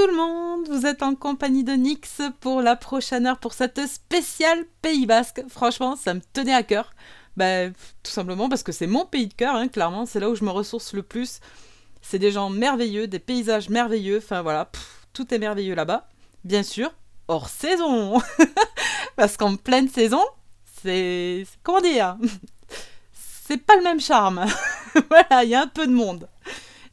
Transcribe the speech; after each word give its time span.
tout 0.00 0.06
le 0.06 0.16
monde, 0.16 0.66
vous 0.70 0.86
êtes 0.86 1.02
en 1.02 1.14
compagnie 1.14 1.62
de 1.62 1.72
Nix 1.72 2.22
pour 2.40 2.62
la 2.62 2.74
prochaine 2.74 3.26
heure 3.26 3.38
pour 3.38 3.52
cette 3.52 3.86
spéciale 3.86 4.64
Pays 4.80 5.04
Basque. 5.04 5.44
Franchement, 5.48 5.94
ça 5.94 6.14
me 6.14 6.22
tenait 6.32 6.54
à 6.54 6.62
cœur. 6.62 6.94
Bah, 7.36 7.66
tout 7.66 8.10
simplement 8.10 8.48
parce 8.48 8.62
que 8.62 8.72
c'est 8.72 8.86
mon 8.86 9.04
pays 9.04 9.26
de 9.26 9.34
cœur, 9.34 9.54
hein, 9.54 9.68
clairement, 9.68 10.06
c'est 10.06 10.18
là 10.18 10.30
où 10.30 10.34
je 10.34 10.42
me 10.42 10.48
ressource 10.48 10.94
le 10.94 11.02
plus. 11.02 11.40
C'est 12.00 12.18
des 12.18 12.30
gens 12.32 12.48
merveilleux, 12.48 13.08
des 13.08 13.18
paysages 13.18 13.68
merveilleux, 13.68 14.22
enfin 14.24 14.40
voilà, 14.40 14.70
tout 15.12 15.34
est 15.34 15.38
merveilleux 15.38 15.74
là-bas. 15.74 16.08
Bien 16.44 16.62
sûr, 16.62 16.92
hors 17.28 17.50
saison 17.50 18.22
Parce 19.16 19.36
qu'en 19.36 19.56
pleine 19.56 19.90
saison, 19.90 20.22
c'est... 20.82 21.44
comment 21.62 21.82
dire 21.82 22.16
C'est 23.46 23.58
pas 23.58 23.76
le 23.76 23.82
même 23.82 24.00
charme. 24.00 24.46
voilà, 25.10 25.44
il 25.44 25.50
y 25.50 25.54
a 25.54 25.60
un 25.60 25.66
peu 25.68 25.86
de 25.86 25.92
monde. 25.92 26.26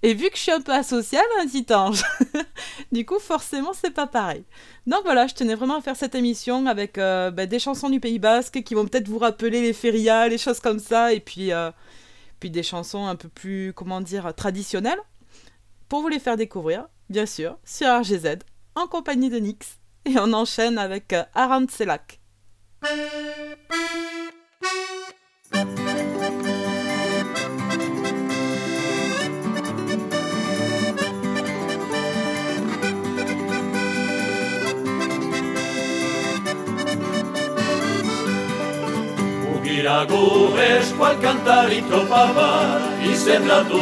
Et 0.03 0.13
vu 0.13 0.29
que 0.29 0.37
je 0.37 0.41
suis 0.43 0.51
un 0.51 0.61
peu 0.61 0.73
asociale, 0.73 1.25
un 1.39 1.45
hein, 1.45 1.47
petit 1.47 2.43
du 2.91 3.03
coup, 3.05 3.17
forcément, 3.19 3.73
c'est 3.73 3.91
pas 3.91 4.05
pareil. 4.05 4.43
Donc 4.85 5.01
voilà, 5.03 5.25
je 5.27 5.33
tenais 5.33 5.55
vraiment 5.55 5.77
à 5.77 5.81
faire 5.81 5.95
cette 5.95 6.13
émission 6.13 6.65
avec 6.67 6.97
euh, 6.99 7.31
bah, 7.31 7.47
des 7.47 7.57
chansons 7.59 7.89
du 7.89 7.99
Pays 7.99 8.19
Basque 8.19 8.61
qui 8.61 8.75
vont 8.75 8.85
peut-être 8.85 9.07
vous 9.07 9.17
rappeler 9.17 9.61
les 9.61 9.73
férias, 9.73 10.27
les 10.27 10.37
choses 10.37 10.59
comme 10.59 10.77
ça, 10.79 11.13
et 11.13 11.19
puis, 11.19 11.51
euh, 11.51 11.71
puis 12.39 12.51
des 12.51 12.61
chansons 12.63 13.07
un 13.07 13.15
peu 13.15 13.27
plus, 13.27 13.73
comment 13.73 14.01
dire, 14.01 14.31
traditionnelles, 14.35 15.01
pour 15.89 16.01
vous 16.01 16.09
les 16.09 16.19
faire 16.19 16.37
découvrir, 16.37 16.85
bien 17.09 17.25
sûr, 17.25 17.57
sur 17.65 17.87
RGZ, 17.87 18.39
en 18.75 18.85
compagnie 18.85 19.31
de 19.31 19.37
Nyx. 19.39 19.77
Et 20.05 20.13
on 20.19 20.31
enchaîne 20.33 20.77
avec 20.77 21.11
euh, 21.13 21.23
dira 39.77 40.05
gu 40.09 40.17
eskual 40.59 41.13
kantari 41.21 41.81
tropa 41.87 42.21
bat, 42.35 42.81
izendatu 43.03 43.81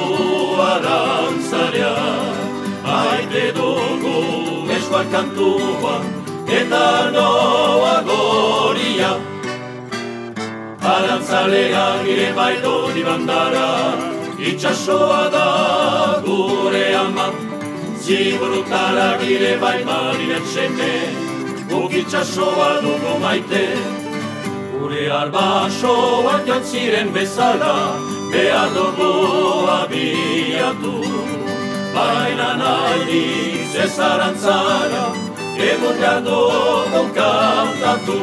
datu 0.83 1.85
Aite 2.95 3.45
dugu 3.56 4.69
eskual 4.75 5.05
kantua, 5.13 5.95
eta 6.57 7.11
noa 7.11 8.03
goria. 8.07 9.11
Arantzalea 10.94 11.85
gire 12.03 12.29
baito 12.39 12.75
dibandara, 12.95 13.95
itxasoa 14.50 15.29
da 15.31 16.22
gure 16.25 16.88
ama. 17.03 17.28
Ziburutara 18.03 19.17
gire 19.23 19.57
baita 19.66 19.97
dire 20.19 20.39
txene, 20.45 20.94
gukitxasoa 21.72 22.69
dugu 22.84 23.17
maite, 23.23 24.04
gure 24.87 25.09
alba 25.09 25.70
soak 25.72 26.46
jantziren 26.47 27.09
bezala, 27.16 27.76
behar 28.32 28.70
dugu 28.76 29.66
abiatu. 29.79 30.96
Baina 31.96 32.49
nahi 32.61 33.05
diz 33.08 33.76
ez 33.84 33.97
arantzara, 34.09 35.05
egon 35.70 35.97
behar 36.02 36.22
dugu 36.28 37.03
kantatu. 37.17 38.20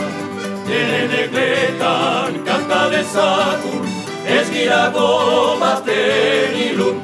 Denen 0.67 1.11
egretan 1.21 2.41
kanta 2.47 2.89
dezakun, 2.91 3.87
ez 4.27 4.49
gira 4.51 4.89
baten 4.93 6.55
ilun. 6.69 6.99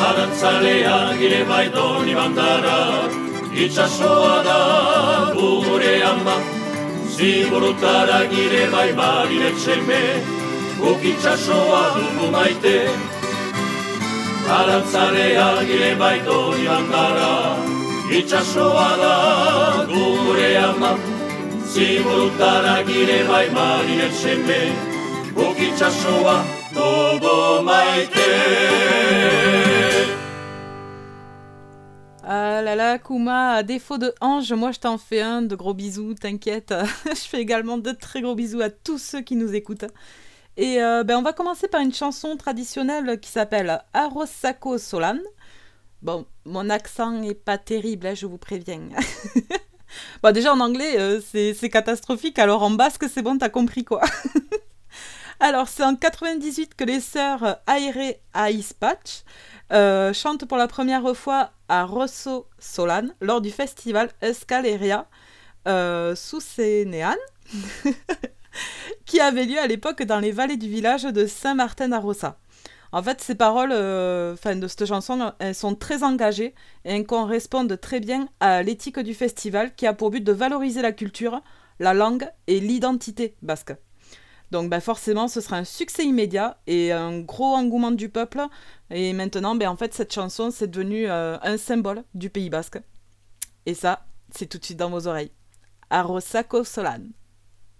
Arantzalean 0.00 1.18
gire 1.20 1.44
baidon 1.48 2.08
ibandara, 2.08 3.10
itxasoa 3.54 4.40
da 4.44 5.32
gure 5.36 5.96
ama. 6.08 6.36
Ziburutara 7.16 8.22
gire 8.32 8.64
bai 8.72 8.92
barire 8.96 9.52
txeme, 9.60 10.02
guk 10.80 11.02
dugu 11.04 12.30
maite. 12.32 13.09
Ah 14.52 14.62
là 14.66 15.26
là, 32.74 32.98
Kuma, 32.98 33.50
à 33.52 33.62
défaut 33.62 33.98
de 33.98 34.12
Ange, 34.20 34.52
moi 34.52 34.72
je 34.72 34.78
t'en 34.80 34.98
fais 34.98 35.20
un 35.22 35.42
de 35.42 35.54
gros 35.54 35.74
bisous, 35.74 36.14
t'inquiète. 36.14 36.74
je 37.06 37.12
fais 37.14 37.40
également 37.40 37.78
de 37.78 37.92
très 37.92 38.20
gros 38.20 38.34
bisous 38.34 38.60
à 38.62 38.70
tous 38.70 38.98
ceux 38.98 39.20
qui 39.20 39.36
nous 39.36 39.54
écoutent. 39.54 39.84
Et 40.56 40.82
euh, 40.82 41.04
ben, 41.04 41.16
on 41.18 41.22
va 41.22 41.32
commencer 41.32 41.68
par 41.68 41.80
une 41.80 41.94
chanson 41.94 42.36
traditionnelle 42.36 43.20
qui 43.20 43.30
s'appelle 43.30 43.80
Arosako 43.94 44.78
Solan. 44.78 45.18
Bon, 46.02 46.26
mon 46.44 46.70
accent 46.70 47.10
n'est 47.12 47.34
pas 47.34 47.58
terrible, 47.58 48.06
hein, 48.08 48.14
je 48.14 48.26
vous 48.26 48.38
préviens. 48.38 48.80
bon, 50.22 50.32
déjà 50.32 50.52
en 50.52 50.60
anglais, 50.60 50.98
euh, 50.98 51.20
c'est 51.20 51.68
catastrophique, 51.70 52.38
alors 52.38 52.62
en 52.62 52.70
basque, 52.70 53.04
c'est 53.12 53.22
bon, 53.22 53.36
t'as 53.38 53.48
compris 53.50 53.84
quoi. 53.84 54.00
alors, 55.40 55.68
c'est 55.68 55.82
en 55.84 55.94
98 55.94 56.74
que 56.74 56.84
les 56.84 57.00
sœurs 57.00 57.58
Aire 57.68 58.14
Aispach 58.34 59.24
euh, 59.72 60.12
chantent 60.12 60.46
pour 60.46 60.56
la 60.58 60.68
première 60.68 61.14
fois 61.14 61.50
à 61.68 61.84
Rosso 61.84 62.46
Solan 62.58 63.08
lors 63.20 63.40
du 63.40 63.50
festival 63.50 64.10
Escaleria 64.22 65.06
sous 66.14 66.40
Sénéan. 66.40 67.14
qui 69.06 69.20
avait 69.20 69.46
lieu 69.46 69.58
à 69.58 69.66
l'époque 69.66 70.02
dans 70.02 70.20
les 70.20 70.32
vallées 70.32 70.56
du 70.56 70.68
village 70.68 71.04
de 71.04 71.26
saint 71.26 71.54
martin 71.54 71.92
à 71.92 72.00
En 72.92 73.02
fait, 73.02 73.20
ces 73.20 73.34
paroles 73.34 73.72
euh, 73.72 74.34
de 74.36 74.68
cette 74.68 74.86
chanson, 74.86 75.32
sont 75.54 75.74
très 75.74 76.02
engagées 76.02 76.54
et 76.84 77.04
correspondent 77.04 77.80
très 77.80 78.00
bien 78.00 78.28
à 78.40 78.62
l'éthique 78.62 78.98
du 78.98 79.14
festival 79.14 79.74
qui 79.74 79.86
a 79.86 79.92
pour 79.92 80.10
but 80.10 80.22
de 80.22 80.32
valoriser 80.32 80.82
la 80.82 80.92
culture, 80.92 81.42
la 81.78 81.94
langue 81.94 82.28
et 82.46 82.60
l'identité 82.60 83.34
basque. 83.42 83.74
Donc 84.50 84.68
ben, 84.68 84.80
forcément, 84.80 85.28
ce 85.28 85.40
sera 85.40 85.58
un 85.58 85.64
succès 85.64 86.04
immédiat 86.04 86.58
et 86.66 86.90
un 86.90 87.20
gros 87.20 87.54
engouement 87.54 87.92
du 87.92 88.08
peuple. 88.08 88.40
Et 88.90 89.12
maintenant, 89.12 89.54
ben, 89.54 89.68
en 89.68 89.76
fait, 89.76 89.94
cette 89.94 90.12
chanson, 90.12 90.50
c'est 90.50 90.68
devenue 90.68 91.08
euh, 91.08 91.38
un 91.42 91.56
symbole 91.56 92.02
du 92.14 92.30
Pays 92.30 92.50
basque. 92.50 92.80
Et 93.66 93.74
ça, 93.74 94.06
c'est 94.34 94.46
tout 94.46 94.58
de 94.58 94.64
suite 94.64 94.78
dans 94.78 94.90
vos 94.90 95.06
oreilles. 95.06 95.30
Arrossa 95.90 96.42
solane. 96.64 97.12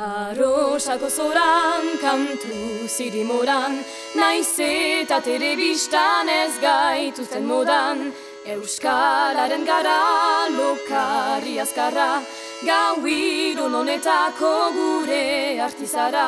Arrosako 0.01 1.11
zoran, 1.11 1.85
kantu 2.01 2.89
moran, 3.29 3.85
naiz 4.17 4.49
eta 4.59 5.19
telebistan 5.21 6.27
ez 6.27 6.55
gaituzten 6.59 7.45
modan. 7.45 8.07
Euskalaren 8.47 9.63
gara, 9.69 10.49
lokarri 10.57 11.59
azkarra, 11.61 12.23
gau 12.65 13.05
irun 13.13 13.75
honetako 13.77 14.53
gure 14.73 15.59
artizara. 15.69 16.25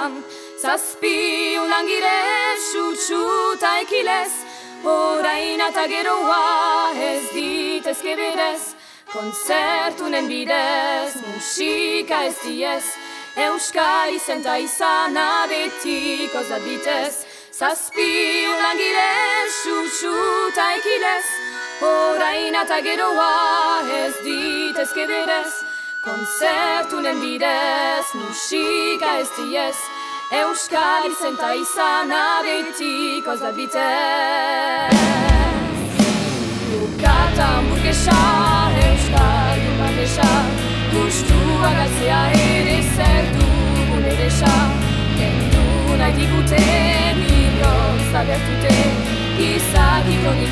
Zazpi 0.60 1.56
unan 1.64 1.86
gire, 1.86 2.18
txutxu 2.66 3.22
eta 3.56 3.78
ekilez, 3.86 4.34
orain 4.84 5.60
eta 5.70 5.86
geroa 5.86 6.92
ez 7.08 7.24
ditezke 7.32 8.16
berez. 8.20 8.74
Konzertunen 9.16 10.28
bidez, 10.28 11.16
musika 11.32 12.24
ez 12.28 12.36
diez, 12.44 12.84
Euskari 13.36 14.18
zenta 14.20 14.56
izan 14.58 15.16
abetiko 15.16 16.42
zabitez 16.48 17.22
Zazpi 17.56 18.44
ulangire 18.46 19.48
ta 20.54 20.66
ekidez 20.76 21.26
Horain 21.80 22.54
eta 22.54 22.78
geroa 22.80 23.80
ez 24.04 24.12
ditezke 24.24 25.06
berez 25.08 25.52
Konzertu 26.04 26.96
bidez, 27.22 28.06
nusika 28.14 29.16
ez 29.22 29.28
diez 29.38 29.76
Euskari 30.36 31.12
zenta 31.22 31.54
izan 31.54 32.12
abetiko 32.12 33.36
zabitez 33.36 34.98
Bukata 36.68 37.50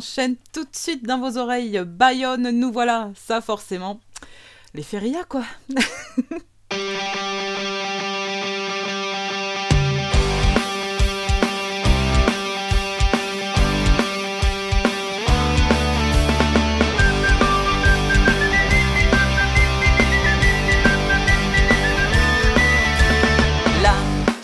enchaîne 0.00 0.36
tout 0.54 0.64
de 0.64 0.68
suite 0.76 1.04
dans 1.04 1.18
vos 1.18 1.36
oreilles. 1.36 1.82
Bayonne, 1.86 2.50
nous 2.58 2.72
voilà. 2.72 3.10
Ça, 3.14 3.40
forcément. 3.42 4.00
Les 4.74 4.82
férias, 4.82 5.24
quoi. 5.28 5.42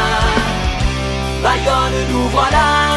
Bayonne 1.43 2.12
nous 2.12 2.29
voilà. 2.29 2.88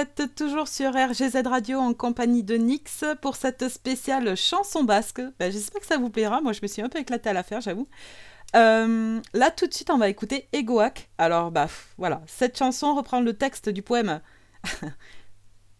êtes 0.00 0.34
toujours 0.34 0.66
sur 0.66 0.92
RGZ 0.94 1.46
Radio 1.46 1.78
en 1.78 1.92
compagnie 1.92 2.42
de 2.42 2.54
Nix 2.54 3.04
pour 3.20 3.36
cette 3.36 3.68
spéciale 3.68 4.34
chanson 4.34 4.82
basque. 4.82 5.20
Bah, 5.38 5.50
j'espère 5.50 5.82
que 5.82 5.86
ça 5.86 5.98
vous 5.98 6.08
plaira. 6.08 6.40
Moi, 6.40 6.54
je 6.54 6.60
me 6.62 6.68
suis 6.68 6.80
un 6.80 6.88
peu 6.88 7.00
éclatée 7.00 7.28
à 7.28 7.34
la 7.34 7.42
faire, 7.42 7.60
j'avoue. 7.60 7.86
Euh, 8.56 9.20
là, 9.34 9.50
tout 9.50 9.66
de 9.66 9.74
suite, 9.74 9.90
on 9.90 9.98
va 9.98 10.08
écouter 10.08 10.48
Egoac. 10.54 11.10
Alors, 11.18 11.50
bah 11.50 11.68
voilà, 11.98 12.22
cette 12.26 12.56
chanson 12.56 12.94
reprend 12.94 13.20
le 13.20 13.34
texte 13.34 13.68
du 13.68 13.82
poème 13.82 14.22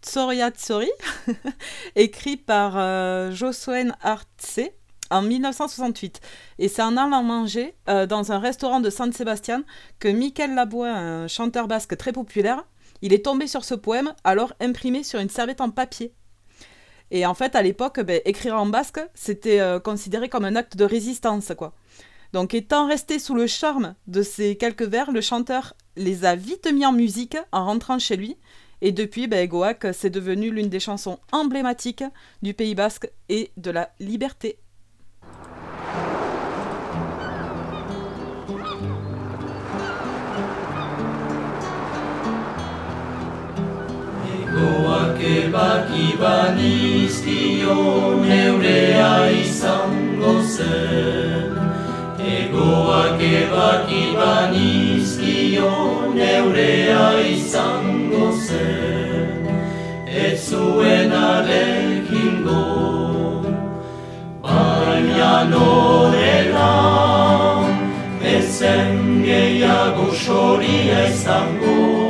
Tsoria 0.05 0.50
Tsori, 0.50 0.91
écrit 1.97 2.37
par 2.37 2.75
euh, 2.77 3.31
Josuen 3.31 3.97
Artse 4.03 4.61
en 5.09 5.23
1968. 5.23 6.21
Et 6.59 6.69
c'est 6.69 6.83
en 6.83 6.99
allant 6.99 7.23
manger 7.23 7.75
euh, 7.89 8.05
dans 8.05 8.33
un 8.33 8.39
restaurant 8.39 8.81
de 8.81 8.91
San 8.91 9.11
Sebastian 9.15 9.62
que 9.99 10.09
Michael 10.09 10.55
Labois, 10.55 10.89
un 10.91 11.27
chanteur 11.27 11.69
basque 11.69 11.97
très 11.97 12.12
populaire, 12.12 12.67
il 13.02 13.12
est 13.12 13.25
tombé 13.25 13.47
sur 13.47 13.64
ce 13.64 13.75
poème, 13.75 14.12
alors 14.25 14.52
imprimé 14.61 15.02
sur 15.02 15.21
une 15.21 15.28
serviette 15.30 15.61
en 15.61 15.71
papier. 15.71 16.12
Et 17.11 17.26
en 17.26 17.35
fait, 17.35 17.57
à 17.57 17.62
l'époque, 17.62 18.00
ben, 18.00 18.21
écrire 18.25 18.57
en 18.57 18.66
basque, 18.66 19.00
c'était 19.14 19.61
euh, 19.61 19.80
considéré 19.80 20.28
comme 20.28 20.45
un 20.45 20.54
acte 20.54 20.76
de 20.76 20.85
résistance, 20.85 21.52
quoi. 21.57 21.75
Donc, 22.33 22.54
étant 22.54 22.87
resté 22.87 23.19
sous 23.19 23.35
le 23.35 23.49
charme 23.49 23.97
de 24.07 24.23
ces 24.23 24.57
quelques 24.57 24.83
vers, 24.85 25.11
le 25.11 25.21
chanteur 25.21 25.75
les 25.97 26.25
a 26.25 26.37
vite 26.37 26.71
mis 26.73 26.87
en 26.87 26.92
musique 26.92 27.37
en 27.50 27.64
rentrant 27.64 27.99
chez 27.99 28.14
lui. 28.16 28.37
Et 28.80 28.92
depuis, 28.92 29.26
ben, 29.26 29.49
c'est 29.92 30.11
devenu 30.11 30.50
l'une 30.52 30.69
des 30.69 30.78
chansons 30.78 31.19
emblématiques 31.33 32.04
du 32.42 32.54
Pays 32.54 32.76
basque 32.76 33.11
et 33.28 33.50
de 33.57 33.73
la 33.73 33.90
liberté. 33.99 34.61
Gogoak 44.61 45.17
ebaki 45.38 46.07
badiztio 46.21 47.75
neurea 48.29 49.31
izango 49.45 50.33
zen 50.55 51.55
Egoak 52.35 53.23
ebaki 53.29 54.02
badiztio 54.19 55.71
neurea 56.19 57.07
izango 57.33 58.26
zen 58.37 59.49
Ez 60.26 60.37
zuen 60.50 61.12
arekin 61.21 62.45
go 62.45 63.40
Baina 64.43 65.33
norela 65.55 66.76
Ez 68.37 68.45
zen 68.59 69.00
gehiago 69.25 70.12
soria 70.26 71.05
izango 71.09 71.76
zen 71.97 72.10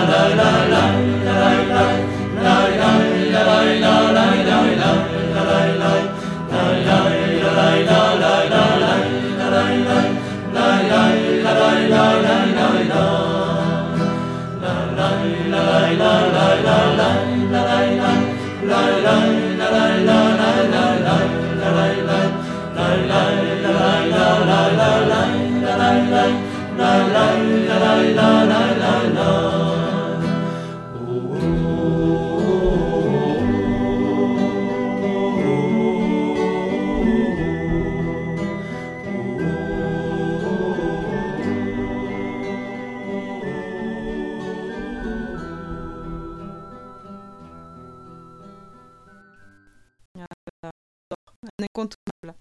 incontournable. 51.63 52.33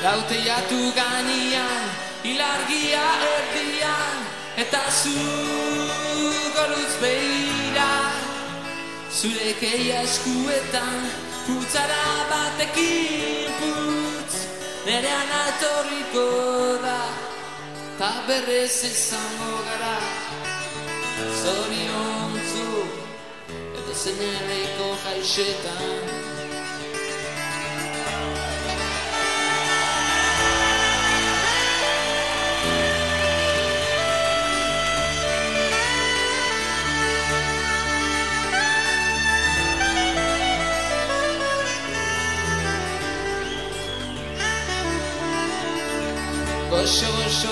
Laute 0.04 0.36
ja 0.50 0.58
tu 0.70 0.82
Gania, 1.00 1.68
die 2.22 2.36
Largia 2.44 3.08
Goruz 6.58 6.94
behira 7.02 7.94
Zure 9.10 9.52
Keia 9.62 10.00
eskuetan 10.02 10.96
Putzara 11.46 12.06
batekin 12.30 13.52
putz 13.60 14.34
Nerean 14.88 15.32
atorriko 15.42 16.24
da 16.86 16.98
Ta 18.00 18.10
berrez 18.28 18.78
izango 18.90 19.54
gara 19.70 19.94
Zorion 21.44 22.34
zu 22.52 22.86
Eta 23.80 23.94
zeneleiko 24.08 24.90
jaixetan 25.06 26.34
oso, 46.86 47.08
oso, 47.26 47.50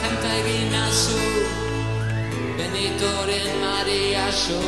kanta 0.00 0.28
egin 0.40 0.72
azu, 0.86 1.16
benitoren 2.58 3.48
maria 3.62 4.20
aso. 4.28 4.60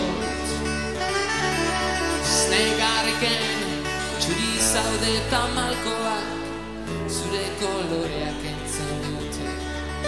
Zne 2.38 2.62
garriken, 2.80 3.84
txuri 4.18 4.48
zaude 4.70 5.12
eta 5.20 5.40
malkoa 5.58 6.16
zure 7.16 7.44
koloreak 7.62 8.42
entzen 8.50 8.90
dute. 9.06 9.46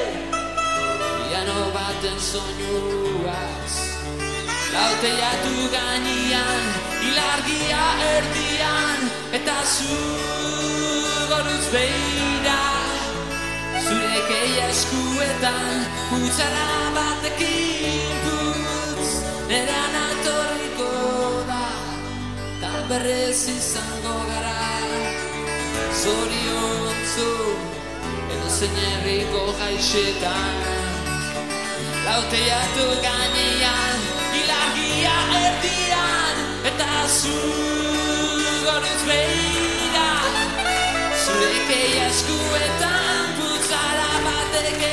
Iano 1.30 1.72
baten 1.76 2.18
soñuaz 2.32 3.74
Laute 4.74 5.12
jatu 5.22 5.56
gainian 5.76 6.64
Ilargia 7.08 7.84
erdian 8.16 9.00
Eta 9.34 9.60
zu 9.76 10.00
Goruz 11.32 11.68
beira 11.74 12.64
Zure 13.84 14.18
eia 14.40 14.66
eskuetan 14.72 15.84
Kutsara 16.10 16.68
batekin 16.96 18.23
berrez 22.94 23.38
izango 23.58 24.16
gara 24.30 24.62
Zorion 26.02 26.94
zu 27.16 27.30
edo 28.34 28.50
zein 28.58 28.76
erriko 28.90 29.42
gaixetan 29.60 30.58
Lauteiatu 32.06 32.86
gainean, 33.08 34.00
hilargia 34.36 35.16
erdian 35.42 36.44
Eta 36.70 36.90
zu 37.20 37.38
goruz 38.68 39.02
behira 39.12 40.12
Zurek 41.24 41.72
eskuetan 42.08 43.32
putzara 43.40 44.12
batek 44.26 44.84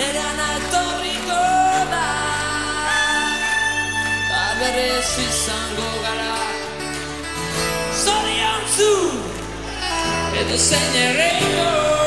Neran 0.00 0.40
atorriko 0.48 1.40
da 1.94 2.08
Barberez 4.32 5.12
izan 5.28 5.63
azul 8.74 9.10
é 10.40 10.44
do 10.50 10.58
Senhor. 10.58 12.03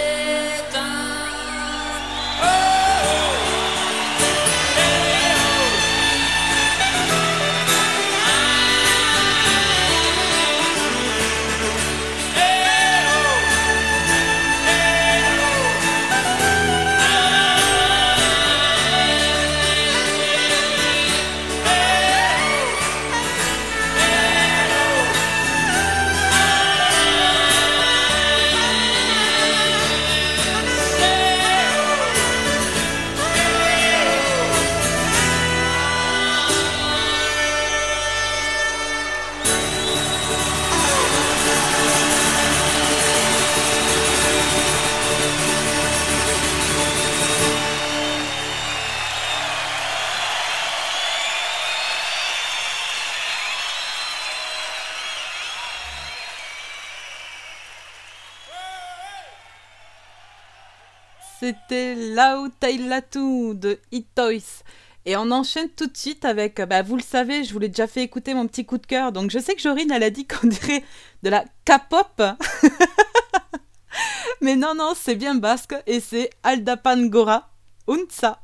c'était 61.50 61.96
Lao 61.96 62.46
Tailatu 62.60 63.56
de 63.56 63.80
Toys. 64.14 64.62
Et 65.04 65.16
on 65.16 65.28
enchaîne 65.32 65.68
tout 65.70 65.88
de 65.88 65.96
suite 65.96 66.24
avec, 66.24 66.60
euh, 66.60 66.66
bah, 66.66 66.82
vous 66.82 66.94
le 66.94 67.02
savez, 67.02 67.42
je 67.42 67.52
vous 67.52 67.58
l'ai 67.58 67.68
déjà 67.68 67.88
fait 67.88 68.02
écouter 68.04 68.34
mon 68.34 68.46
petit 68.46 68.64
coup 68.64 68.78
de 68.78 68.86
cœur. 68.86 69.10
Donc 69.10 69.32
je 69.32 69.40
sais 69.40 69.56
que 69.56 69.60
Jorine, 69.60 69.90
elle 69.90 70.04
a 70.04 70.10
dit 70.10 70.28
qu'on 70.28 70.46
dirait 70.46 70.84
de 71.24 71.30
la 71.30 71.44
K-pop. 71.64 72.22
Mais 74.40 74.54
non, 74.54 74.74
non, 74.76 74.92
c'est 74.94 75.16
bien 75.16 75.34
basque 75.34 75.74
et 75.88 75.98
c'est 75.98 76.30
Aldapangora 76.44 77.50
Unsa. 77.88 78.38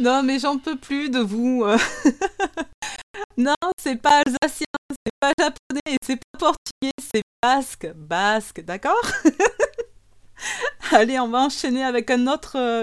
Non, 0.00 0.22
mais 0.22 0.38
j'en 0.38 0.58
peux 0.58 0.76
plus 0.76 1.10
de 1.10 1.18
vous. 1.18 1.64
Euh. 1.64 1.76
non, 3.36 3.52
c'est 3.80 3.96
pas 4.00 4.22
alsacien, 4.24 4.64
c'est 4.92 5.14
pas 5.18 5.32
japonais, 5.36 5.96
c'est 6.06 6.16
pas 6.16 6.38
portugais, 6.38 6.92
c'est 6.98 7.22
basque, 7.42 7.90
basque, 7.96 8.60
d'accord 8.64 9.00
Allez, 10.92 11.18
on 11.18 11.26
va 11.28 11.40
enchaîner 11.40 11.82
avec 11.84 12.12
euh, 12.12 12.16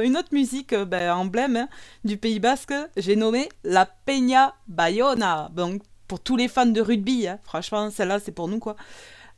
une 0.02 0.18
autre 0.18 0.34
musique 0.34 0.74
euh, 0.74 0.84
ben, 0.84 1.10
emblème 1.16 1.56
hein, 1.56 1.68
du 2.04 2.18
Pays 2.18 2.42
basque. 2.42 2.74
J'ai 2.98 3.16
nommé 3.16 3.48
la 3.64 3.86
Peña 3.86 4.54
Bayona. 4.68 5.50
Donc, 5.54 5.84
pour 6.10 6.20
tous 6.20 6.36
les 6.36 6.50
fans 6.50 6.66
de 6.66 6.82
rugby, 6.82 7.28
hein, 7.30 7.40
franchement, 7.44 7.90
celle-là, 7.92 8.20
c'est 8.20 8.34
pour 8.34 8.50
nous, 8.50 8.60
quoi. 8.60 8.76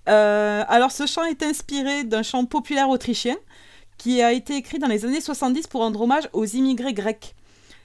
alors, 0.08 0.92
ce 0.92 1.06
chant 1.06 1.26
est 1.26 1.44
inspiré 1.44 2.06
d'un 2.06 2.24
chant 2.24 2.44
populaire 2.46 2.90
autrichien 2.90 3.36
qui 4.00 4.22
a 4.24 4.32
été 4.34 4.56
écrit 4.56 4.80
dans 4.80 4.88
les 4.88 5.06
années 5.06 5.22
70 5.22 5.68
pour 5.68 5.82
rendre 5.82 6.02
hommage 6.02 6.28
aux 6.34 6.46
immigrés 6.46 6.94
grecs. 6.94 7.36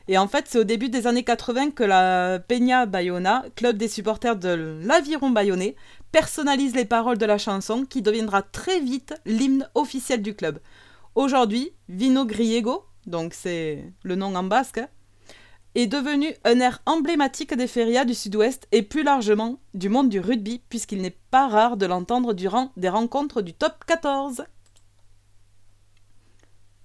Et 0.08 0.18
en 0.18 0.26
fait, 0.26 0.46
c'est 0.48 0.58
au 0.58 0.64
début 0.64 0.88
des 0.88 1.06
années 1.06 1.22
80 1.22 1.70
que 1.70 1.84
la 1.84 2.38
Peña 2.40 2.86
Bayona, 2.86 3.44
club 3.56 3.76
des 3.76 3.88
supporters 3.88 4.36
de 4.36 4.80
l'Aviron 4.84 5.30
Bayonnais, 5.30 5.76
personnalise 6.10 6.74
les 6.74 6.84
paroles 6.84 7.18
de 7.18 7.26
la 7.26 7.38
chanson 7.38 7.84
qui 7.84 8.02
deviendra 8.02 8.42
très 8.42 8.80
vite 8.80 9.14
l'hymne 9.26 9.68
officiel 9.74 10.22
du 10.22 10.34
club. 10.34 10.58
Aujourd'hui, 11.14 11.72
Vino 11.88 12.24
Griego, 12.24 12.84
donc 13.06 13.32
c'est 13.34 13.84
le 14.02 14.14
nom 14.16 14.34
en 14.34 14.42
basque, 14.42 14.80
est 15.74 15.86
devenu 15.86 16.28
un 16.44 16.60
air 16.60 16.80
emblématique 16.84 17.54
des 17.54 17.66
férias 17.66 18.04
du 18.04 18.14
sud-ouest 18.14 18.66
et 18.72 18.82
plus 18.82 19.04
largement 19.04 19.58
du 19.72 19.88
monde 19.88 20.10
du 20.10 20.20
rugby, 20.20 20.60
puisqu'il 20.68 21.00
n'est 21.00 21.16
pas 21.30 21.48
rare 21.48 21.76
de 21.76 21.86
l'entendre 21.86 22.34
durant 22.34 22.72
des 22.76 22.90
rencontres 22.90 23.40
du 23.40 23.54
top 23.54 23.84
14. 23.86 24.44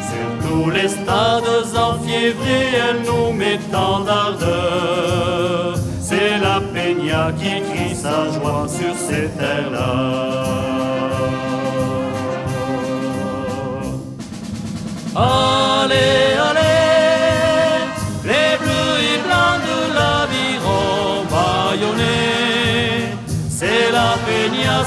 Sur 0.10 0.48
tous 0.48 0.70
les 0.72 0.88
stades 0.88 1.78
enfiévrés, 1.78 2.80
elle 2.90 3.06
nous 3.06 3.34
met 3.34 3.60
tant 3.72 4.00
d'ardeur. 4.02 5.76
C'est 6.02 6.38
la 6.42 6.62
peña 6.74 7.32
qui 7.38 7.62
crie 7.70 7.96
sa 7.96 8.26
joie 8.32 8.66
sur 8.68 8.96
ces 8.96 9.28
terres-là. 9.38 9.98
Allez, 15.14 16.40
allez! 16.50 16.77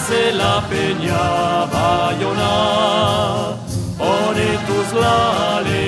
zela 0.08 0.62
peña 0.68 1.22
baiona, 1.72 2.54
honetuz 4.00 4.90
lale. 5.02 5.79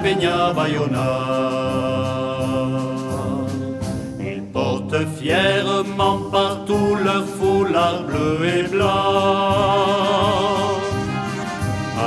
Il 0.00 0.04
Peña 0.14 0.52
Bayona. 0.52 1.10
Ils 4.20 4.42
portent 4.52 5.04
fièrement 5.20 6.18
partout 6.30 6.96
leur 7.04 7.24
foulard 7.36 8.02
bleu 8.04 8.46
et 8.46 8.62
blanc. 8.62 9.56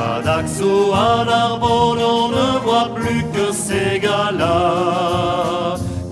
À 0.04 0.22
Daxo, 0.22 0.94
à 0.94 1.26
Narbonne, 1.26 2.02
on 2.02 2.30
ne 2.30 2.60
voit 2.64 2.90
plus 2.96 3.24
que 3.34 3.52
ces 3.54 4.00
gars-là 4.00 4.60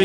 Ah 0.00 0.04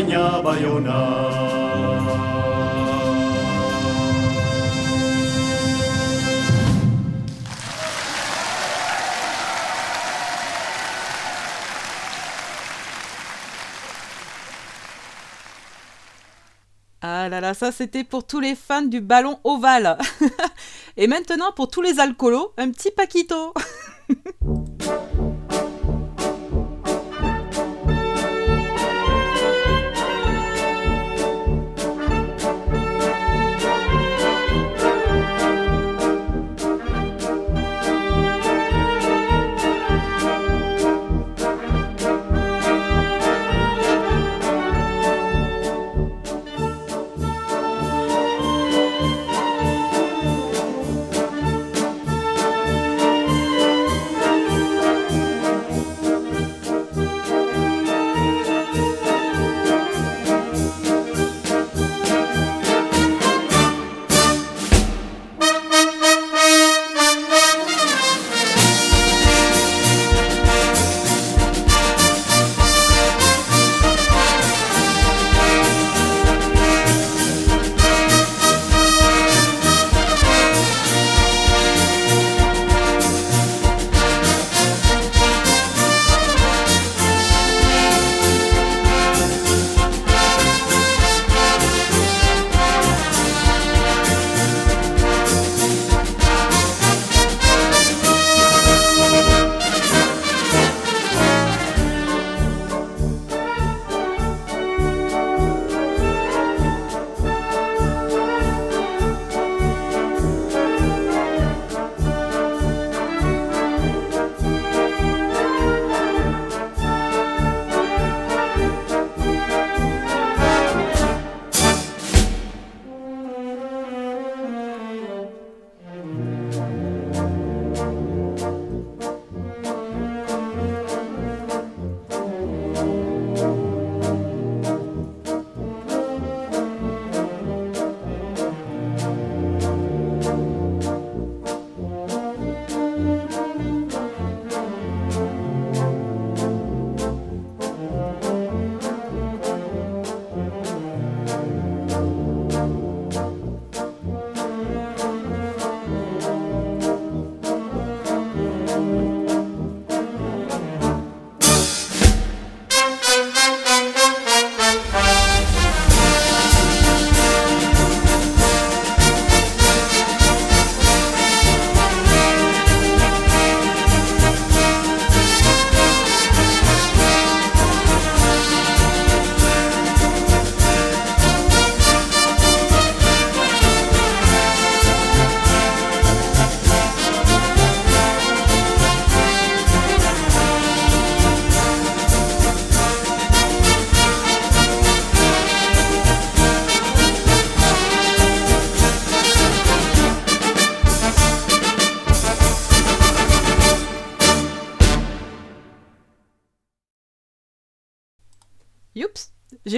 là 17.28 17.40
là, 17.40 17.54
ça 17.54 17.70
c'était 17.70 18.02
pour 18.02 18.26
tous 18.26 18.40
les 18.40 18.56
fans 18.56 18.82
du 18.82 19.00
ballon 19.00 19.38
ovale. 19.44 19.96
Et 20.96 21.06
maintenant 21.06 21.52
pour 21.54 21.68
tous 21.68 21.80
les 21.82 22.00
alcoolos, 22.00 22.52
un 22.58 22.72
petit 22.72 22.90
paquito. 22.90 23.54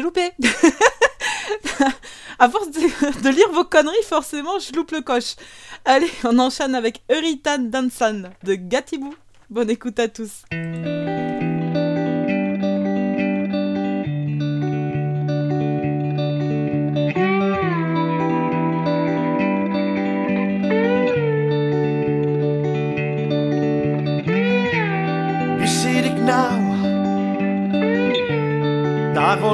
loupé. 0.00 0.30
à 2.38 2.48
force 2.48 2.70
de, 2.70 3.28
lire 3.30 3.50
vos 3.52 3.64
conneries, 3.64 4.02
forcément, 4.04 4.58
je 4.58 4.72
loupe 4.72 4.90
le 4.92 5.00
coche. 5.02 5.36
Allez, 5.84 6.10
on 6.24 6.38
enchaîne 6.38 6.74
avec 6.74 7.02
Euritan 7.10 7.58
Dansan 7.58 8.30
de 8.42 8.54
Gatibou. 8.54 9.14
Bonne 9.50 9.68
écoute 9.70 9.98
à 10.00 10.08
tous. 10.08 10.42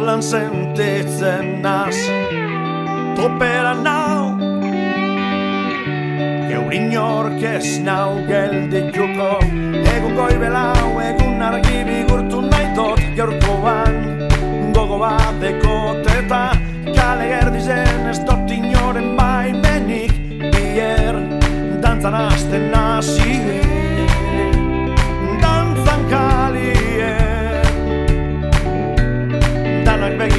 Nolan 0.02 0.22
sentitzen 0.22 1.62
naz 1.62 1.94
Topera 3.14 3.70
nau 3.86 4.32
Eur 6.56 6.72
inork 6.74 7.38
ez 7.46 7.76
nau 7.86 8.16
geldituko 8.26 9.28
Egun 9.92 10.16
goi 10.18 10.34
belau, 10.42 10.88
egun 11.06 11.38
argi 11.52 11.84
bigurtu 11.86 12.42
nahi 12.48 12.72
tot 12.74 12.98
Gaurko 13.14 13.54
ban, 13.62 14.26
gogo 14.74 14.98
bateko 15.04 15.78
teta 16.08 16.42
Kale 16.98 17.28
gerdi 17.34 17.62
ez 18.10 18.18
dut 18.26 18.50
inoren 18.58 19.14
bai 19.14 19.52
Bier, 20.48 21.20
dantzan 21.84 22.18
azten 22.26 22.72
nazi 22.74 23.38
Dantzan 25.46 26.02
kalik 26.10 26.91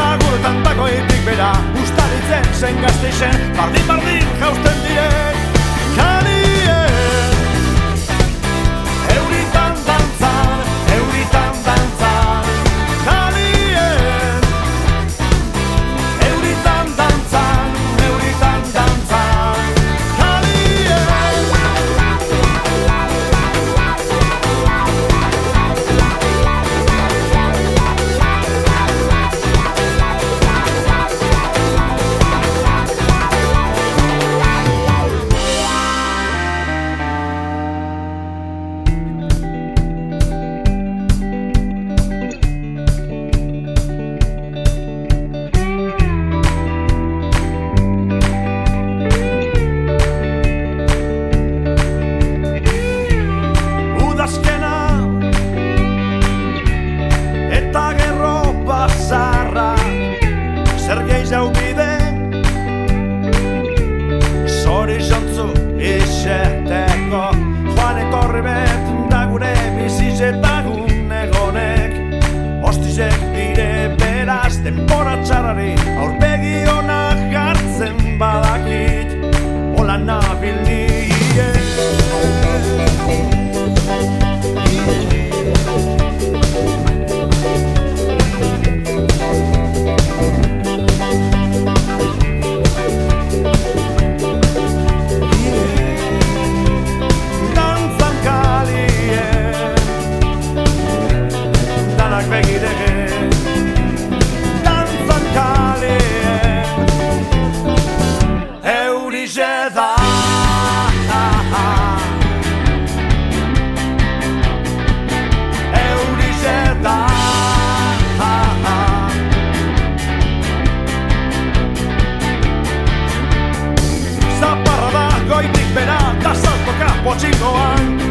eta 0.00 0.16
gurtan 0.24 0.62
takoitik 0.64 1.20
bera 1.26 1.50
Ustaritzen, 1.82 2.48
zen 2.60 2.80
gazte 2.86 3.12
pardi 3.20 3.52
bardin-bardin 3.58 4.34
jausten 4.40 4.82
diren 4.88 5.39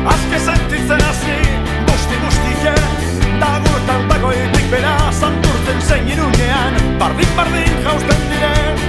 Azke 0.08 0.40
sentitzen 0.46 1.00
hasi 1.08 1.36
guzti 1.90 2.16
guzti 2.24 2.56
jen 2.64 3.42
Dagurtan 3.42 4.08
takoetik 4.12 4.68
bera, 4.72 4.96
santurzen 5.12 5.82
zein 5.88 6.12
irunean 6.14 6.80
Bardik 7.02 7.32
bardik 7.40 7.76
haus 7.88 8.02
den 8.10 8.26
diren 8.32 8.88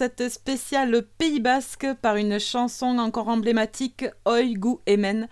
cette 0.00 0.30
spéciale 0.30 1.02
Pays 1.18 1.40
Basque 1.40 1.86
par 2.00 2.16
une 2.16 2.38
chanson 2.38 2.96
encore 2.96 3.28
emblématique, 3.28 4.06
Oigou 4.24 4.80
Emen. 4.86 5.28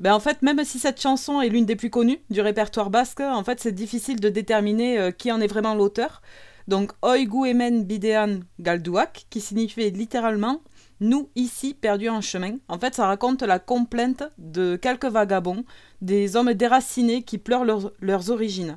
Ben, 0.00 0.12
en 0.14 0.18
fait, 0.18 0.42
même 0.42 0.64
si 0.64 0.80
cette 0.80 1.00
chanson 1.00 1.40
est 1.40 1.48
l'une 1.48 1.64
des 1.64 1.76
plus 1.76 1.90
connues 1.90 2.18
du 2.28 2.40
répertoire 2.40 2.90
basque, 2.90 3.20
en 3.20 3.44
fait, 3.44 3.60
c'est 3.60 3.70
difficile 3.70 4.18
de 4.18 4.28
déterminer 4.28 4.98
euh, 4.98 5.10
qui 5.12 5.30
en 5.30 5.40
est 5.40 5.46
vraiment 5.46 5.76
l'auteur. 5.76 6.22
Donc, 6.66 6.90
Oigou 7.04 7.46
Emen 7.46 7.84
Bidean 7.84 8.40
Galduak, 8.58 9.26
qui 9.30 9.40
signifie 9.40 9.88
littéralement 9.92 10.60
nous 10.98 11.30
ici 11.36 11.72
perdus 11.72 12.08
en 12.08 12.20
chemin. 12.20 12.56
En 12.66 12.80
fait, 12.80 12.96
ça 12.96 13.06
raconte 13.06 13.42
la 13.44 13.60
complainte 13.60 14.24
de 14.38 14.74
quelques 14.74 15.04
vagabonds, 15.04 15.64
des 16.02 16.34
hommes 16.34 16.52
déracinés 16.54 17.22
qui 17.22 17.38
pleurent 17.38 17.64
leurs 18.00 18.30
origines. 18.32 18.76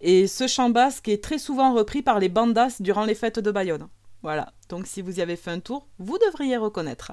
Et 0.00 0.26
ce 0.26 0.46
chant 0.46 0.70
basque 0.70 1.08
est 1.08 1.22
très 1.22 1.36
souvent 1.38 1.74
repris 1.74 2.00
par 2.00 2.18
les 2.20 2.30
bandas 2.30 2.76
durant 2.80 3.04
les 3.04 3.14
fêtes 3.14 3.38
de 3.38 3.50
Bayonne. 3.50 3.86
Voilà, 4.22 4.52
donc 4.68 4.86
si 4.86 5.02
vous 5.02 5.18
y 5.18 5.20
avez 5.20 5.34
fait 5.36 5.50
un 5.50 5.58
tour, 5.60 5.88
vous 5.98 6.16
devriez 6.18 6.56
reconnaître. 6.56 7.12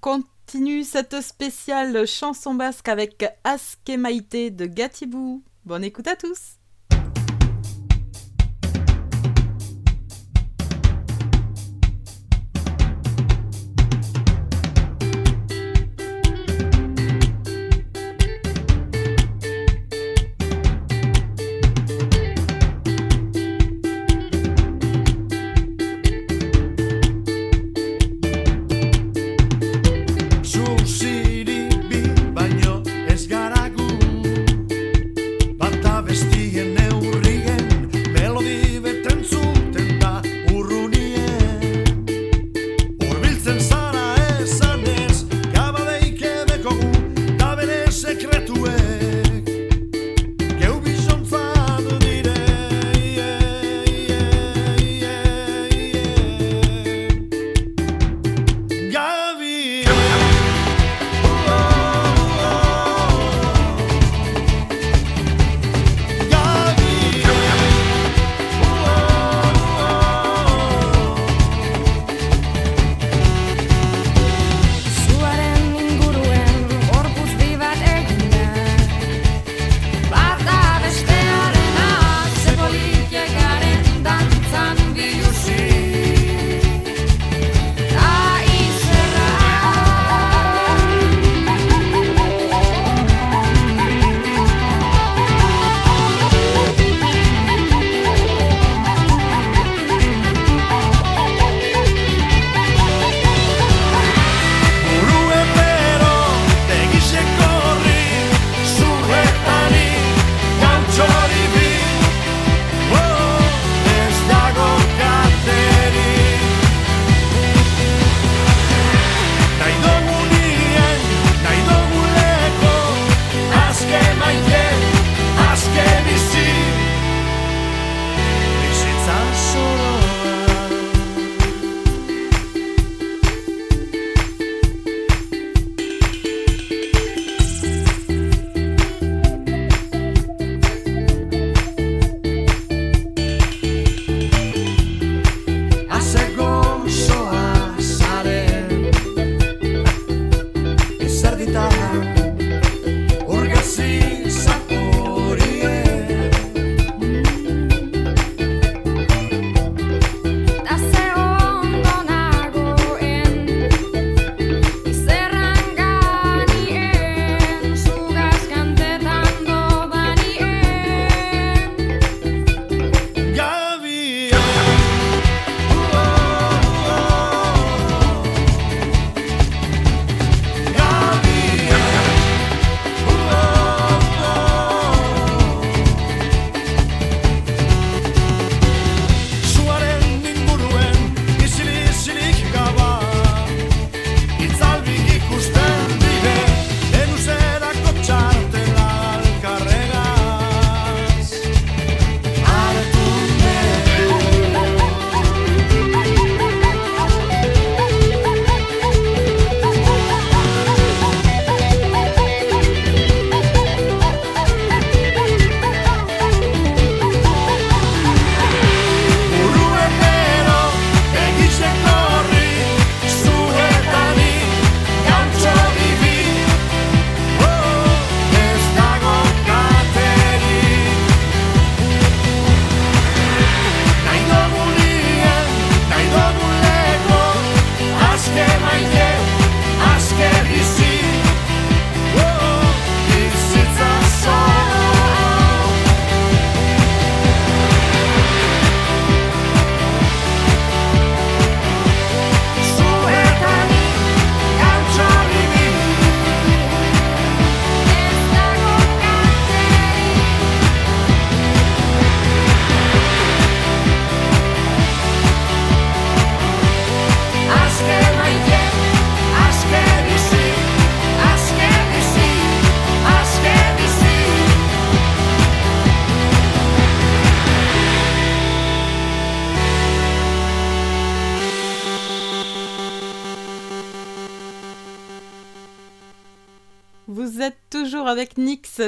continue 0.00 0.84
cette 0.84 1.20
spéciale 1.20 2.06
chanson 2.06 2.54
basque 2.54 2.88
avec 2.88 3.24
Askemaité 3.44 4.50
de 4.50 4.66
Gatibou. 4.66 5.42
Bonne 5.64 5.84
écoute 5.84 6.08
à 6.08 6.16
tous 6.16 6.59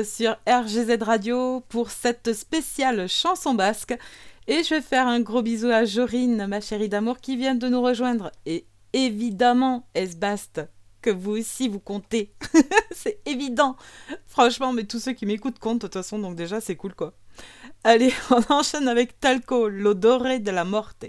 sur 0.03 0.37
RGZ 0.49 1.03
Radio 1.03 1.61
pour 1.69 1.91
cette 1.91 2.33
spéciale 2.33 3.07
chanson 3.11 3.53
basque. 3.55 3.95
Et 4.49 4.65
je 4.65 4.75
vais 4.75 4.81
faire 4.81 5.07
un 5.07 5.21
gros 5.21 5.43
bisou 5.43 5.67
à 5.69 5.85
Jorine, 5.85 6.47
ma 6.47 6.61
chérie 6.63 6.89
d'amour, 6.89 7.19
qui 7.21 7.37
vient 7.37 7.55
de 7.55 7.69
nous 7.69 7.83
rejoindre. 7.83 8.33
Et 8.47 8.65
évidemment, 8.95 9.87
Esbast, 9.95 10.63
que 11.03 11.11
vous 11.11 11.33
aussi 11.33 11.69
vous 11.69 11.79
comptez. 11.79 12.33
c'est 12.91 13.21
évident. 13.27 13.77
Franchement, 14.27 14.73
mais 14.73 14.85
tous 14.85 14.99
ceux 14.99 15.13
qui 15.13 15.27
m'écoutent 15.27 15.59
comptent 15.59 15.83
de 15.83 15.87
toute 15.87 15.95
façon, 15.95 16.19
donc 16.19 16.37
déjà 16.37 16.61
c'est 16.63 16.77
cool 16.77 16.95
quoi. 16.95 17.13
Allez, 17.85 18.13
on 18.31 18.41
enchaîne 18.53 18.89
avec 18.89 19.21
Talco, 19.21 19.69
l'odoré 19.69 20.39
de 20.41 20.51
la 20.51 20.65
morte. 20.65 21.05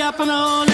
happen 0.00 0.30
all 0.30 0.69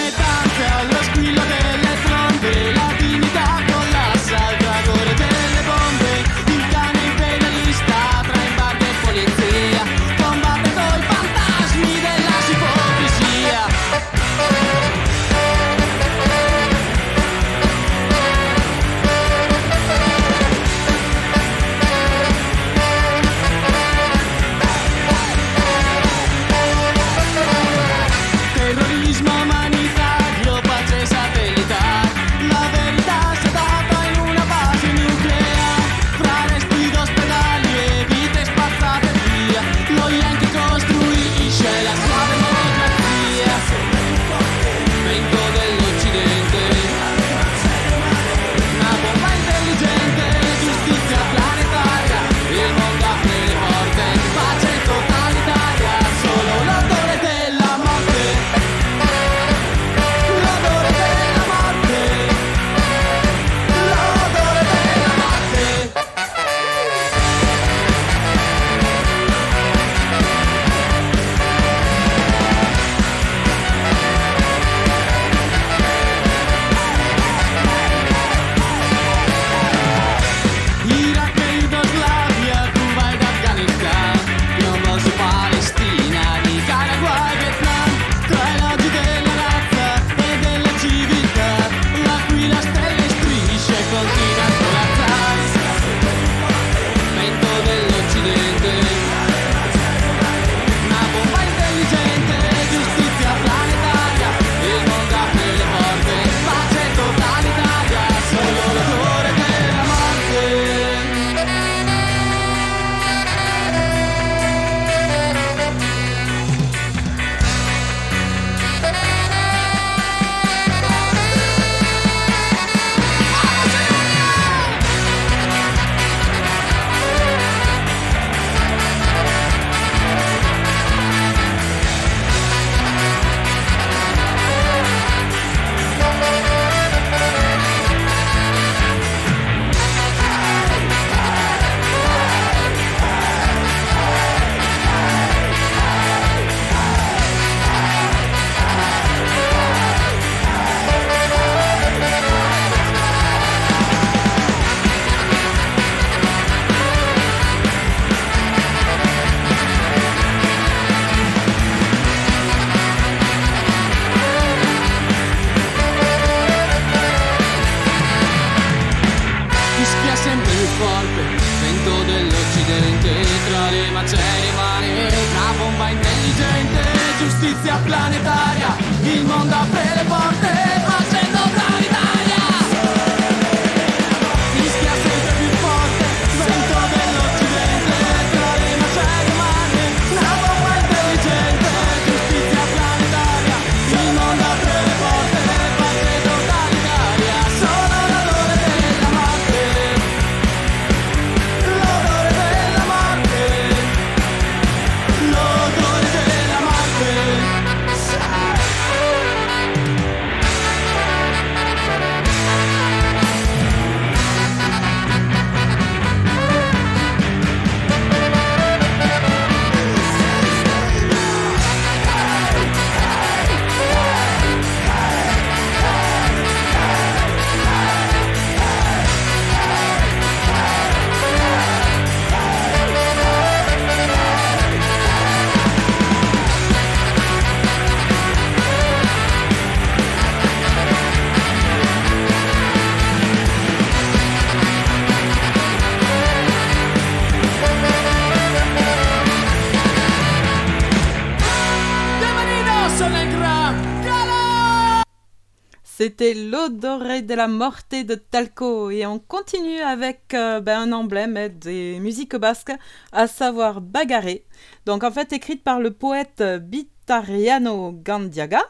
C'était 255.97 256.35
l'odoré 256.35 257.23
de 257.23 257.33
la 257.33 257.47
morte 257.47 257.95
de 258.05 258.13
Talco 258.13 258.91
et 258.91 259.07
on 259.07 259.17
continue 259.17 259.79
avec 259.79 260.31
euh, 260.35 260.59
ben, 260.61 260.79
un 260.81 260.91
emblème 260.91 261.47
des 261.59 261.99
musiques 261.99 262.35
basques, 262.35 262.71
à 263.11 263.25
savoir 263.25 263.81
Bagaré. 263.81 264.45
Donc 264.85 265.03
en 265.03 265.09
fait 265.09 265.33
écrite 265.33 265.63
par 265.63 265.79
le 265.79 265.89
poète 265.89 266.43
Bitariano 266.61 267.93
Gandiaga. 267.93 268.61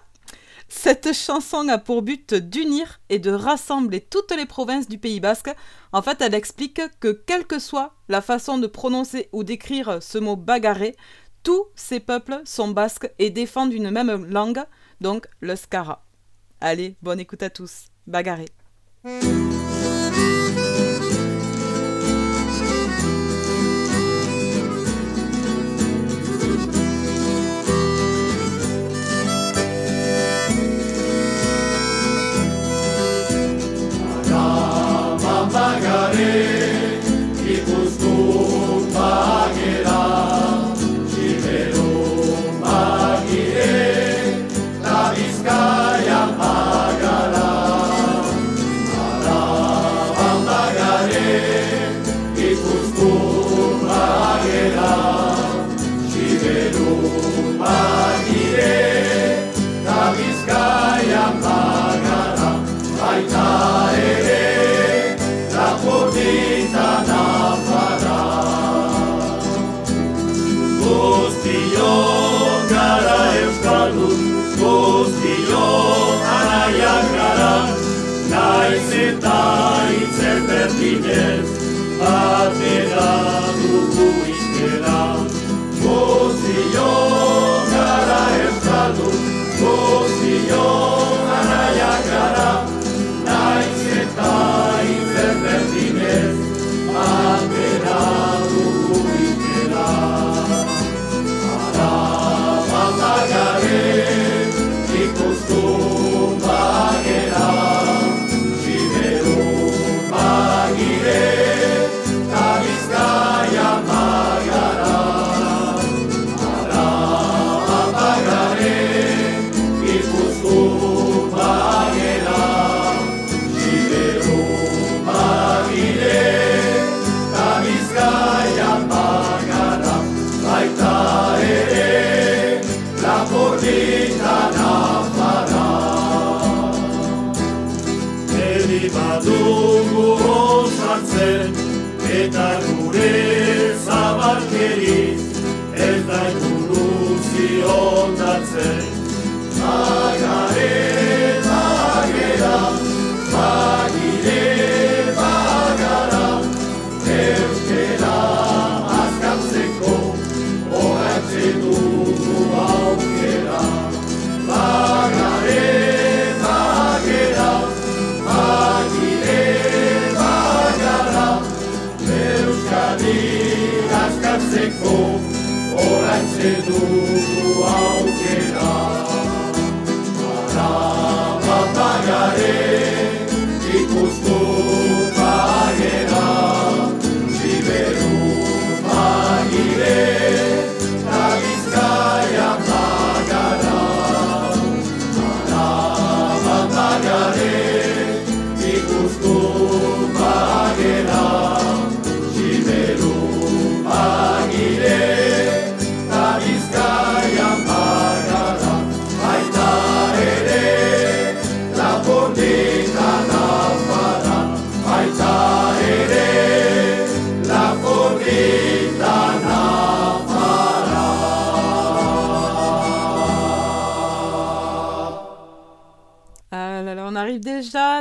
Cette 0.69 1.13
chanson 1.13 1.67
a 1.67 1.77
pour 1.77 2.01
but 2.01 2.33
d'unir 2.33 3.01
et 3.09 3.19
de 3.19 3.31
rassembler 3.31 3.99
toutes 3.99 4.31
les 4.33 4.45
provinces 4.45 4.87
du 4.87 4.97
Pays 4.97 5.19
basque. 5.19 5.53
En 5.91 6.01
fait, 6.01 6.21
elle 6.21 6.33
explique 6.33 6.79
que 7.01 7.09
quelle 7.11 7.45
que 7.45 7.59
soit 7.59 7.93
la 8.07 8.21
façon 8.21 8.57
de 8.57 8.67
prononcer 8.67 9.27
ou 9.33 9.43
d'écrire 9.43 10.01
ce 10.01 10.17
mot 10.17 10.37
bagarré, 10.37 10.95
tous 11.43 11.65
ces 11.75 11.99
peuples 11.99 12.41
sont 12.45 12.69
basques 12.69 13.11
et 13.19 13.31
défendent 13.31 13.73
une 13.73 13.91
même 13.91 14.25
langue, 14.29 14.63
donc 15.01 15.27
le 15.41 15.57
Allez, 16.59 16.95
bonne 17.01 17.19
écoute 17.19 17.43
à 17.43 17.49
tous. 17.49 17.87
Bagarré. 18.07 18.45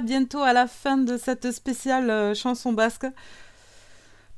bientôt 0.00 0.42
à 0.42 0.52
la 0.52 0.66
fin 0.66 0.96
de 0.96 1.16
cette 1.16 1.50
spéciale 1.52 2.10
euh, 2.10 2.34
chanson 2.34 2.72
basque. 2.72 3.06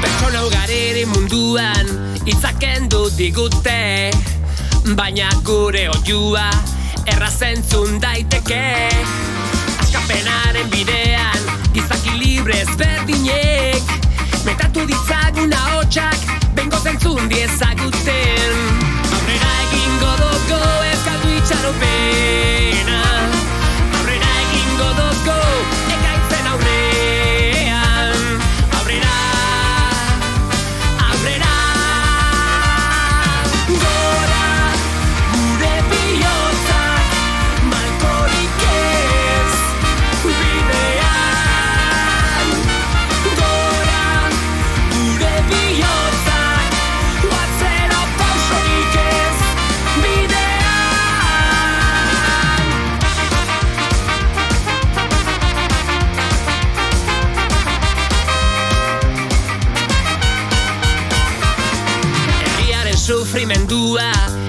Pertsona 0.00 0.44
ugariri 0.48 1.04
munduan 1.04 1.86
Itzaken 2.24 2.88
du 2.88 3.04
baina 4.92 5.28
gure 5.44 5.88
oiua 5.88 6.44
errazentzun 7.06 8.00
daiteke 8.00 8.60
Azkapenaren 9.80 10.68
bidean, 10.72 11.48
gizaki 11.72 12.12
libre 12.20 12.58
ezberdinek 12.66 13.92
Metatu 14.44 14.84
ditzaguna 14.90 15.62
hotxak, 15.72 16.28
bengo 16.54 16.76
zentzun 16.84 17.28
diezaguten 17.32 18.83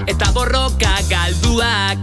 eta 0.06 0.28
borroka 0.30 0.90
galduak 1.10 1.98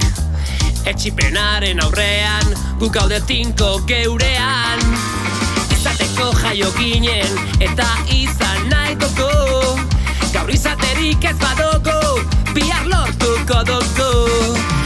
Etxipenaren 0.83 1.79
aurrean, 1.79 2.51
bukaude 2.81 3.21
tinko 3.23 3.79
geurean 3.87 4.81
Izateko 5.71 6.33
jaio 6.43 6.67
ginen 6.75 7.39
eta 7.63 7.87
izan 8.11 8.67
nahi 8.67 8.97
doko 8.99 9.29
Gaur 10.35 10.51
izaterik 10.51 11.23
ez 11.25 11.37
badoko, 11.39 11.95
bihar 12.57 12.89
lortuko 12.91 13.63
doko 13.71 14.79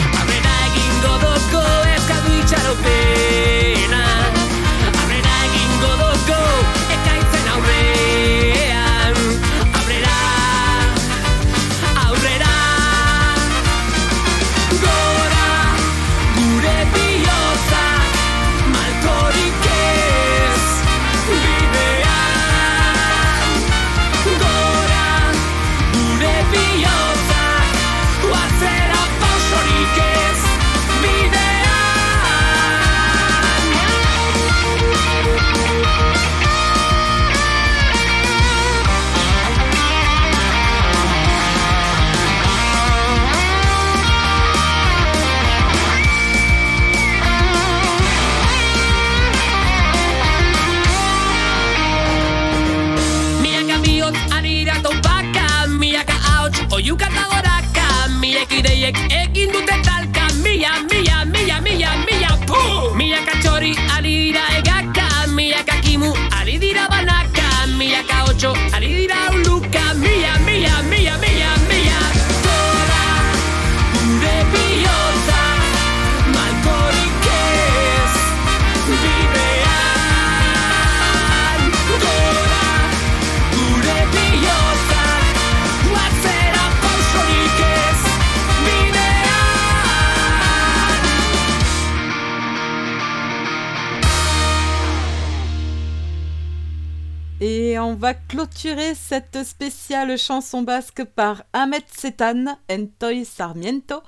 va 97.98 98.14
clôturer 98.14 98.94
cette 98.96 99.44
spéciale 99.44 100.18
chanson 100.18 100.62
basque 100.62 101.04
par 101.04 101.44
Ahmed 101.54 101.82
Setan, 101.96 102.58
Entoy 102.72 103.26
Sarmiento. 103.26 104.02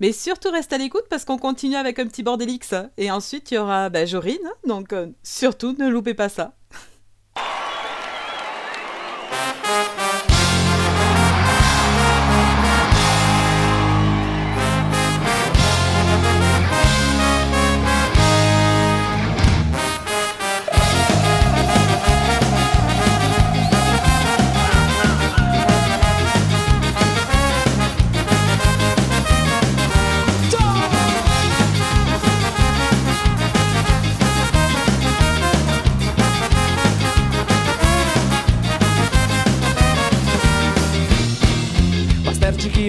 Mais 0.00 0.12
surtout, 0.12 0.50
reste 0.50 0.72
à 0.72 0.78
l'écoute 0.78 1.04
parce 1.08 1.24
qu'on 1.24 1.38
continue 1.38 1.76
avec 1.76 1.98
un 1.98 2.06
petit 2.06 2.22
Bordelix 2.22 2.72
hein. 2.72 2.90
Et 2.98 3.10
ensuite, 3.10 3.50
il 3.50 3.54
y 3.54 3.58
aura 3.58 3.90
bah, 3.90 4.04
Jorine. 4.06 4.36
Hein. 4.44 4.52
Donc, 4.66 4.92
euh, 4.92 5.08
surtout, 5.22 5.72
ne 5.78 5.88
loupez 5.88 6.14
pas 6.14 6.28
ça. 6.28 6.54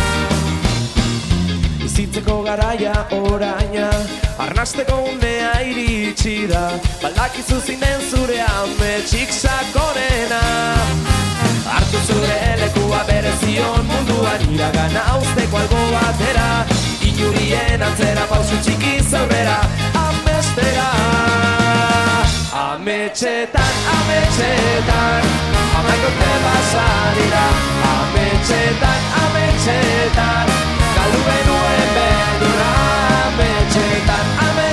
bidean 0.07 1.85
Izitzeko 1.89 2.39
garaia 2.47 2.95
orainan 3.33 4.02
ikasteko 4.63 4.95
unea 5.11 5.51
iritsi 5.67 6.47
da 6.47 6.71
Balak 7.01 7.33
izu 7.39 7.59
zinen 7.65 7.99
zure 8.09 8.37
hame 8.47 8.91
sakorena 9.41 10.41
Artu 11.75 11.97
zure 12.07 12.35
elekua 12.53 13.01
bere 13.07 13.33
zion 13.43 13.83
munduan 13.91 14.39
iragan 14.55 14.95
hauzteko 15.07 15.57
algo 15.57 15.81
batera 15.95 16.47
Inurien 17.09 17.83
antzera 17.83 18.23
pausun 18.29 18.61
txiki 18.63 18.93
zaurera 19.11 19.57
Amestera 20.05 20.87
Ametxetan, 22.63 23.73
ametxetan 23.95 25.27
Amaik 25.79 26.05
orte 26.11 26.31
basadira 26.47 27.45
Ametxetan, 27.97 29.11
ametxetan 29.25 30.55
Galdu 30.95 31.25
benuen 31.27 31.91
beldura 31.97 32.71
Ametxetan, 33.27 33.95
ametxetan 33.95 34.42